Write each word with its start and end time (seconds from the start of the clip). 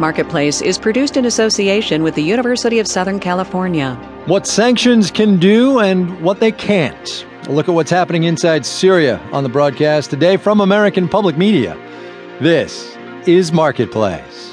Marketplace 0.00 0.60
is 0.62 0.78
produced 0.78 1.18
in 1.18 1.26
association 1.26 2.02
with 2.02 2.14
the 2.14 2.22
University 2.22 2.78
of 2.78 2.86
Southern 2.86 3.20
California. 3.20 3.96
What 4.24 4.46
sanctions 4.46 5.10
can 5.10 5.36
do 5.36 5.80
and 5.80 6.18
what 6.22 6.40
they 6.40 6.52
can't. 6.52 7.26
A 7.46 7.52
look 7.52 7.68
at 7.68 7.74
what's 7.74 7.90
happening 7.90 8.24
inside 8.24 8.64
Syria 8.64 9.20
on 9.30 9.42
the 9.42 9.50
broadcast 9.50 10.08
today 10.08 10.38
from 10.38 10.62
American 10.62 11.06
Public 11.06 11.36
Media. 11.36 11.76
This 12.40 12.96
is 13.26 13.52
Marketplace. 13.52 14.46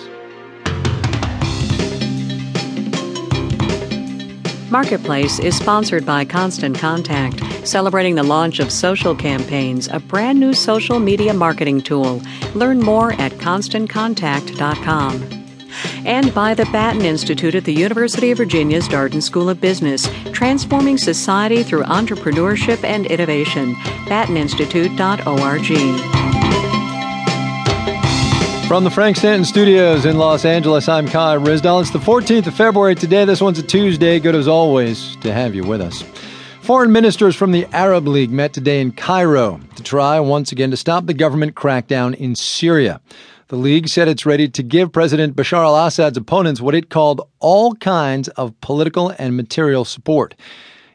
Marketplace 4.69 5.39
is 5.39 5.55
sponsored 5.55 6.05
by 6.05 6.25
Constant 6.25 6.77
Contact, 6.77 7.41
celebrating 7.65 8.15
the 8.15 8.23
launch 8.23 8.59
of 8.59 8.69
Social 8.69 9.15
Campaigns, 9.15 9.87
a 9.87 10.01
brand 10.01 10.41
new 10.41 10.51
social 10.51 10.99
media 10.99 11.33
marketing 11.33 11.79
tool. 11.79 12.21
Learn 12.53 12.81
more 12.81 13.13
at 13.13 13.31
constantcontact.com 13.31 15.36
and 16.05 16.33
by 16.33 16.53
the 16.53 16.65
Batten 16.65 17.01
Institute 17.01 17.55
at 17.55 17.65
the 17.65 17.73
University 17.73 18.31
of 18.31 18.37
Virginia's 18.37 18.87
Darden 18.87 19.21
School 19.21 19.49
of 19.49 19.61
Business, 19.61 20.09
transforming 20.31 20.97
society 20.97 21.63
through 21.63 21.83
entrepreneurship 21.83 22.83
and 22.83 23.05
innovation. 23.05 23.75
BattenInstitute.org. 24.05 26.27
From 28.67 28.83
the 28.83 28.91
Frank 28.91 29.15
Stanton 29.15 29.45
Studios 29.45 30.05
in 30.05 30.17
Los 30.17 30.43
Angeles, 30.43 30.89
I'm 30.89 31.07
Kai 31.07 31.37
Ryssdal. 31.37 31.79
It's 31.79 31.91
the 31.91 31.99
14th 31.99 32.47
of 32.47 32.53
February 32.53 32.95
today. 32.95 33.23
This 33.23 33.39
one's 33.39 33.59
a 33.59 33.63
Tuesday. 33.63 34.19
Good 34.19 34.35
as 34.35 34.47
always 34.47 35.15
to 35.21 35.31
have 35.31 35.55
you 35.55 35.63
with 35.63 35.79
us. 35.79 36.03
Foreign 36.63 36.91
ministers 36.91 37.33
from 37.33 37.53
the 37.53 37.65
Arab 37.73 38.09
League 38.09 38.29
met 38.29 38.51
today 38.51 38.81
in 38.81 38.91
Cairo 38.91 39.61
to 39.77 39.83
try 39.83 40.19
once 40.19 40.51
again 40.51 40.69
to 40.71 40.75
stop 40.75 41.05
the 41.05 41.13
government 41.13 41.55
crackdown 41.55 42.13
in 42.13 42.35
Syria. 42.35 42.99
The 43.49 43.55
League 43.55 43.87
said 43.87 44.09
it's 44.09 44.25
ready 44.25 44.49
to 44.49 44.61
give 44.61 44.91
President 44.91 45.33
Bashar 45.33 45.63
al 45.63 45.87
Assad's 45.87 46.17
opponents 46.17 46.59
what 46.59 46.75
it 46.75 46.89
called 46.89 47.21
all 47.39 47.75
kinds 47.75 48.27
of 48.29 48.59
political 48.59 49.13
and 49.17 49.37
material 49.37 49.85
support. 49.85 50.35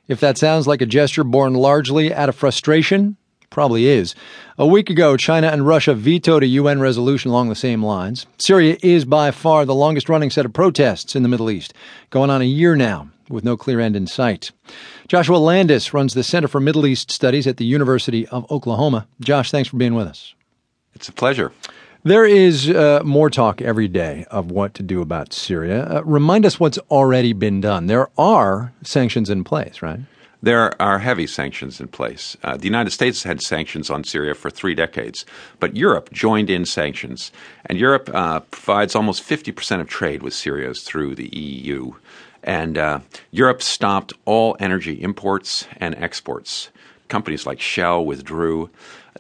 If 0.07 0.21
that 0.21 0.37
sounds 0.37 0.67
like 0.67 0.83
a 0.83 0.87
gesture 0.87 1.25
born 1.25 1.55
largely 1.55 2.13
out 2.13 2.29
of 2.29 2.37
frustration, 2.37 3.17
probably 3.49 3.87
is. 3.87 4.15
A 4.59 4.67
week 4.67 4.91
ago, 4.91 5.17
China 5.17 5.47
and 5.47 5.67
Russia 5.67 5.95
vetoed 5.95 6.43
a 6.43 6.47
UN 6.49 6.79
resolution 6.79 7.31
along 7.31 7.49
the 7.49 7.55
same 7.55 7.83
lines. 7.83 8.27
Syria 8.37 8.77
is 8.83 9.07
by 9.07 9.31
far 9.31 9.65
the 9.65 9.75
longest 9.75 10.11
running 10.11 10.29
set 10.29 10.45
of 10.45 10.53
protests 10.53 11.17
in 11.17 11.23
the 11.23 11.31
Middle 11.31 11.51
East, 11.51 11.73
going 12.11 12.29
on 12.29 12.43
a 12.43 12.45
year 12.45 12.77
now 12.77 13.09
with 13.31 13.45
no 13.45 13.57
clear 13.57 13.81
end 13.81 13.97
in 13.97 14.07
sight. 14.07 14.51
Joshua 15.09 15.39
Landis 15.39 15.95
runs 15.95 16.13
the 16.13 16.23
Center 16.23 16.49
for 16.49 16.61
Middle 16.61 16.85
East 16.85 17.11
Studies 17.11 17.47
at 17.47 17.57
the 17.57 17.65
University 17.65 18.29
of 18.29 18.45
Oklahoma. 18.51 19.07
Josh, 19.23 19.51
thanks 19.51 19.71
for 19.71 19.79
being 19.79 19.95
with 19.95 20.07
us. 20.07 20.35
It's 20.95 21.09
a 21.09 21.13
pleasure. 21.13 21.51
There 22.05 22.25
is 22.25 22.69
uh, 22.69 23.01
more 23.05 23.31
talk 23.31 23.63
every 23.63 23.87
day 23.87 24.27
of 24.29 24.51
what 24.51 24.75
to 24.75 24.83
do 24.83 25.01
about 25.03 25.33
Syria. 25.33 25.99
Uh, 25.99 26.03
remind 26.03 26.45
us 26.45 26.59
what's 26.59 26.79
already 26.91 27.33
been 27.33 27.61
done. 27.61 27.87
There 27.87 28.09
are 28.19 28.73
sanctions 28.83 29.31
in 29.31 29.45
place, 29.45 29.83
right? 29.83 30.01
There 30.43 30.83
are 30.83 30.99
heavy 30.99 31.29
sanctions 31.29 31.81
in 31.81 31.87
place. 31.87 32.37
Uh, 32.43 32.57
the 32.57 32.65
United 32.65 32.91
States 32.91 33.23
had 33.23 33.41
sanctions 33.41 33.89
on 33.89 34.03
Syria 34.03 34.35
for 34.35 34.51
three 34.51 34.75
decades, 34.75 35.25
but 35.61 35.77
Europe 35.77 36.11
joined 36.13 36.51
in 36.51 36.67
sanctions. 36.67 37.31
And 37.67 37.79
Europe 37.79 38.11
uh, 38.13 38.41
provides 38.41 38.97
almost 38.97 39.23
50% 39.23 39.81
of 39.81 39.87
trade 39.87 40.25
with 40.25 40.35
Syria 40.35 40.75
through 40.75 41.15
the 41.15 41.29
EU. 41.29 41.93
And 42.43 42.79
uh, 42.79 42.99
Europe 43.31 43.63
stopped 43.63 44.13
all 44.25 44.57
energy 44.59 45.01
imports 45.01 45.69
and 45.77 45.95
exports. 45.95 46.71
Companies 47.07 47.47
like 47.47 47.61
Shell 47.61 48.05
withdrew. 48.05 48.71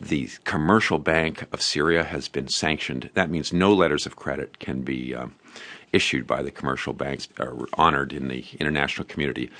The 0.00 0.28
commercial 0.44 0.98
bank 0.98 1.44
of 1.52 1.60
Syria 1.60 2.04
has 2.04 2.28
been 2.28 2.48
sanctioned. 2.48 3.10
That 3.14 3.30
means 3.30 3.52
no 3.52 3.72
letters 3.72 4.06
of 4.06 4.16
credit 4.16 4.58
can 4.58 4.82
be 4.82 5.14
uh, 5.14 5.26
issued 5.92 6.26
by 6.26 6.42
the 6.42 6.50
commercial 6.50 6.92
banks 6.92 7.28
or 7.38 7.66
honored 7.74 8.12
in 8.12 8.28
the 8.28 8.44
international 8.58 9.06
community. 9.06 9.50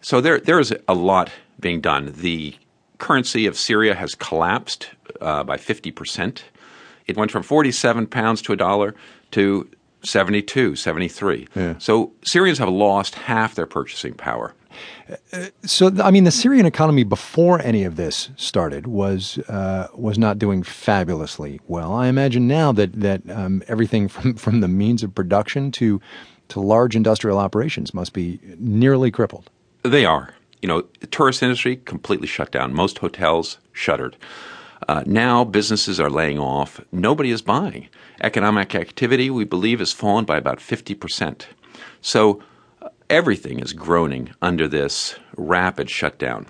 So 0.00 0.20
there, 0.20 0.40
there 0.40 0.58
is 0.58 0.74
a 0.88 0.94
lot 0.94 1.30
being 1.60 1.80
done. 1.80 2.12
The 2.16 2.56
currency 2.98 3.46
of 3.46 3.56
Syria 3.56 3.94
has 3.94 4.14
collapsed 4.14 4.90
uh, 5.20 5.44
by 5.44 5.56
50%. 5.56 6.42
It 7.06 7.16
went 7.16 7.30
from 7.30 7.42
47 7.42 8.06
pounds 8.08 8.42
to 8.42 8.52
a 8.52 8.56
dollar 8.56 8.94
to 9.32 9.68
72, 10.02 10.76
73. 10.76 11.48
Yeah. 11.54 11.74
So 11.78 12.12
Syrians 12.24 12.58
have 12.58 12.68
lost 12.68 13.14
half 13.14 13.54
their 13.54 13.66
purchasing 13.66 14.14
power 14.14 14.54
so, 15.62 15.90
I 16.02 16.10
mean, 16.10 16.24
the 16.24 16.30
Syrian 16.30 16.66
economy 16.66 17.04
before 17.04 17.60
any 17.60 17.84
of 17.84 17.96
this 17.96 18.30
started 18.36 18.86
was 18.86 19.38
uh, 19.48 19.88
was 19.94 20.18
not 20.18 20.38
doing 20.38 20.62
fabulously 20.62 21.60
well. 21.68 21.94
I 21.94 22.08
imagine 22.08 22.46
now 22.48 22.72
that 22.72 22.92
that 23.00 23.28
um, 23.30 23.62
everything 23.68 24.08
from 24.14 24.34
from 24.34 24.60
the 24.60 24.68
means 24.68 25.02
of 25.02 25.14
production 25.14 25.70
to 25.72 26.00
to 26.48 26.60
large 26.60 26.94
industrial 26.94 27.38
operations 27.38 27.92
must 27.92 28.12
be 28.12 28.38
nearly 28.58 29.10
crippled. 29.10 29.50
They 29.82 30.04
are. 30.04 30.34
You 30.62 30.68
know, 30.68 30.84
the 31.00 31.06
tourist 31.06 31.42
industry 31.42 31.76
completely 31.76 32.26
shut 32.26 32.50
down. 32.50 32.72
Most 32.72 32.98
hotels 32.98 33.58
shuttered. 33.72 34.16
Uh, 34.88 35.02
now 35.06 35.44
businesses 35.44 36.00
are 36.00 36.10
laying 36.10 36.38
off. 36.38 36.80
Nobody 36.92 37.30
is 37.30 37.42
buying. 37.42 37.88
Economic 38.20 38.74
activity, 38.74 39.30
we 39.30 39.44
believe, 39.44 39.78
has 39.78 39.92
fallen 39.92 40.24
by 40.24 40.36
about 40.36 40.60
fifty 40.60 40.94
percent. 40.94 41.48
So 42.00 42.42
everything 43.10 43.60
is 43.60 43.72
groaning 43.72 44.34
under 44.42 44.68
this 44.68 45.16
rapid 45.36 45.90
shutdown. 45.90 46.46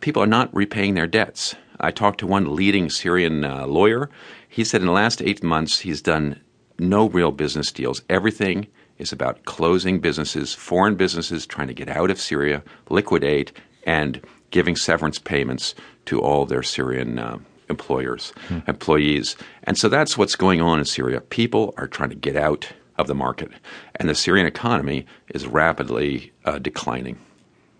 People 0.00 0.22
are 0.22 0.26
not 0.26 0.54
repaying 0.54 0.94
their 0.94 1.06
debts. 1.06 1.54
I 1.80 1.90
talked 1.90 2.20
to 2.20 2.26
one 2.26 2.54
leading 2.54 2.90
Syrian 2.90 3.44
uh, 3.44 3.66
lawyer. 3.66 4.10
He 4.48 4.64
said 4.64 4.80
in 4.80 4.86
the 4.86 4.92
last 4.92 5.22
eight 5.22 5.42
months 5.42 5.80
he's 5.80 6.02
done 6.02 6.40
no 6.78 7.08
real 7.08 7.32
business 7.32 7.72
deals. 7.72 8.02
Everything 8.08 8.66
is 8.98 9.12
about 9.12 9.44
closing 9.44 10.00
businesses, 10.00 10.54
foreign 10.54 10.94
businesses 10.94 11.46
trying 11.46 11.68
to 11.68 11.74
get 11.74 11.88
out 11.88 12.10
of 12.10 12.20
Syria, 12.20 12.62
liquidate, 12.88 13.52
and 13.84 14.20
giving 14.50 14.76
severance 14.76 15.18
payments 15.18 15.74
to 16.06 16.20
all 16.20 16.46
their 16.46 16.62
Syrian 16.62 17.18
uh, 17.18 17.38
employers, 17.68 18.32
hmm. 18.48 18.58
employees. 18.68 19.36
And 19.64 19.76
so 19.76 19.88
that's 19.88 20.16
what's 20.16 20.36
going 20.36 20.60
on 20.60 20.78
in 20.78 20.84
Syria. 20.84 21.20
People 21.20 21.74
are 21.76 21.88
trying 21.88 22.10
to 22.10 22.16
get 22.16 22.36
out 22.36 22.72
of 22.96 23.06
the 23.06 23.14
market, 23.14 23.50
and 23.96 24.08
the 24.08 24.14
Syrian 24.14 24.46
economy 24.46 25.06
is 25.34 25.46
rapidly 25.46 26.32
uh, 26.44 26.58
declining. 26.58 27.18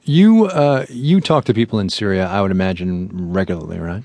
You 0.04 0.47
uh, 0.47 0.84
you 0.88 1.20
talk 1.20 1.44
to 1.47 1.54
people 1.54 1.78
in 1.78 1.88
Syria, 1.88 2.26
I 2.26 2.42
would 2.42 2.50
imagine 2.50 3.10
regularly, 3.32 3.78
right? 3.78 4.04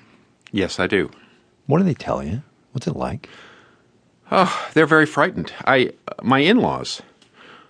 Yes, 0.51 0.79
I 0.79 0.87
do. 0.87 1.11
What 1.67 1.79
do 1.79 1.83
they 1.83 1.93
tell 1.93 2.23
you? 2.23 2.41
What's 2.71 2.87
it 2.87 2.95
like? 2.95 3.29
Oh, 4.31 4.69
they're 4.73 4.85
very 4.85 5.05
frightened. 5.05 5.51
I 5.65 5.91
my 6.21 6.39
in-laws, 6.39 7.01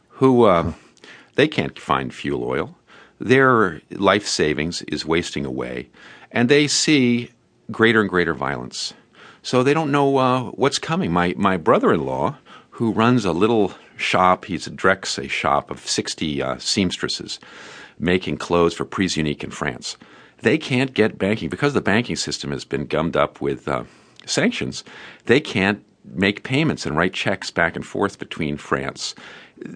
who 0.09 0.43
uh, 0.43 0.73
they 1.35 1.47
can't 1.47 1.79
find 1.79 2.13
fuel 2.13 2.43
oil, 2.43 2.77
their 3.19 3.81
life 3.91 4.27
savings 4.27 4.81
is 4.83 5.05
wasting 5.05 5.45
away, 5.45 5.89
and 6.31 6.49
they 6.49 6.67
see 6.67 7.31
greater 7.71 8.01
and 8.01 8.09
greater 8.09 8.33
violence. 8.33 8.93
So 9.41 9.63
they 9.63 9.73
don't 9.73 9.91
know 9.91 10.17
uh, 10.17 10.43
what's 10.51 10.79
coming. 10.79 11.11
My 11.11 11.33
my 11.37 11.57
brother-in-law 11.57 12.37
who 12.79 12.93
runs 12.93 13.25
a 13.25 13.33
little 13.33 13.73
shop. 13.97 14.45
He's 14.45 14.65
a 14.65 14.69
directs 14.69 15.17
a 15.17 15.27
shop 15.27 15.69
of 15.69 15.85
60 15.85 16.41
uh, 16.41 16.57
seamstresses 16.59 17.37
making 17.99 18.37
clothes 18.37 18.73
for 18.73 18.85
Prise 18.85 19.17
Unique 19.17 19.43
in 19.43 19.51
France. 19.51 19.97
They 20.43 20.57
can't 20.57 20.93
get 20.93 21.17
banking 21.17 21.49
because 21.49 21.73
the 21.73 21.81
banking 21.81 22.15
system 22.15 22.51
has 22.51 22.63
been 22.63 22.85
gummed 22.85 23.17
up 23.17 23.41
with 23.41 23.67
uh, 23.67 23.83
sanctions. 24.25 24.85
They 25.25 25.41
can't 25.41 25.83
make 26.05 26.43
payments 26.43 26.85
and 26.85 26.95
write 26.95 27.11
checks 27.11 27.51
back 27.51 27.75
and 27.75 27.85
forth 27.85 28.17
between 28.17 28.55
France. 28.55 29.13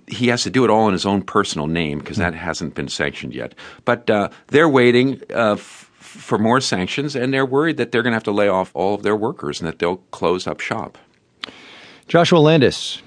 He 0.08 0.30
has 0.30 0.44
to 0.44 0.50
do 0.50 0.64
it 0.64 0.70
all 0.70 0.88
in 0.88 0.94
his 0.94 1.06
own 1.06 1.24
personal 1.24 1.68
name 1.68 2.00
because 2.00 2.16
that 2.16 2.34
hasn't 2.34 2.74
been 2.74 2.88
sanctioned 2.88 3.36
yet. 3.36 3.54
But 3.84 4.10
uh, 4.10 4.30
they're 4.48 4.70
waiting 4.70 5.22
uh, 5.30 5.58
f- 5.60 5.92
for 6.00 6.38
more 6.38 6.62
sanctions, 6.62 7.18
and 7.18 7.34
they're 7.34 7.46
worried 7.46 7.76
that 7.76 7.92
they're 7.92 8.02
going 8.02 8.14
to 8.14 8.16
have 8.16 8.24
to 8.24 8.32
lay 8.32 8.48
off 8.48 8.72
all 8.74 8.96
of 8.96 9.04
their 9.04 9.18
workers 9.18 9.60
and 9.60 9.68
that 9.68 9.80
they'll 9.80 9.98
close 10.12 10.48
up 10.48 10.62
shop. 10.62 10.98
Joshua 12.08 12.40
Landis 12.40 13.02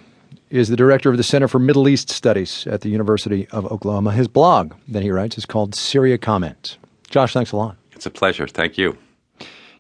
is 0.51 0.69
the 0.69 0.77
director 0.77 1.11
of 1.11 1.17
the 1.17 1.23
Center 1.23 1.49
for 1.49 1.59
Middle 1.59 1.89
East 1.89 2.11
Studies 2.11 2.67
at 2.67 2.83
the 2.83 2.89
University 2.89 3.49
of 3.49 3.67
Oklahoma. 3.67 4.13
His 4.13 4.29
blog 4.29 4.75
that 4.89 5.03
he 5.03 5.11
writes 5.11 5.37
is 5.39 5.47
called 5.47 5.75
Syria 5.75 6.19
Comments. 6.19 6.79
Josh, 7.09 7.33
thanks 7.33 7.53
a 7.53 7.57
lot. 7.57 7.77
It's 7.93 8.07
a 8.07 8.11
pleasure. 8.11 8.47
Thank 8.47 8.79
you. 8.79 8.97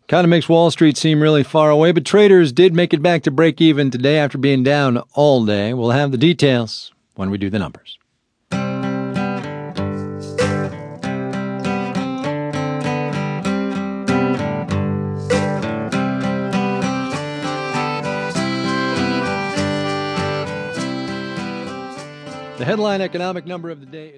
Kind 0.08 0.24
of 0.24 0.30
makes 0.30 0.48
Wall 0.48 0.70
Street 0.70 0.96
seem 0.96 1.20
really 1.20 1.42
far 1.42 1.70
away, 1.70 1.90
but 1.90 2.04
traders 2.04 2.52
did 2.52 2.74
make 2.74 2.94
it 2.94 3.02
back 3.02 3.24
to 3.24 3.30
break 3.30 3.60
even 3.60 3.90
today 3.90 4.18
after 4.18 4.38
being 4.38 4.62
down 4.62 4.98
all 5.14 5.44
day. 5.44 5.74
We'll 5.74 5.90
have 5.90 6.12
the 6.12 6.18
details 6.18 6.92
when 7.16 7.30
we 7.30 7.38
do 7.38 7.50
the 7.50 7.58
numbers. 7.58 7.98
The 22.66 22.70
headline 22.70 23.00
economic 23.00 23.46
number 23.46 23.70
of 23.70 23.78
the 23.78 23.86
day 23.86 24.08
is 24.08 24.14